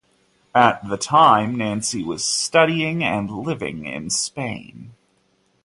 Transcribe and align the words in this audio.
At 0.55 0.89
the 0.89 0.97
time 0.97 1.55
Nancy 1.55 2.01
was 2.03 2.25
studying 2.25 3.03
and 3.03 3.29
living 3.29 3.85
in 3.85 4.09
Spain. 4.09 4.95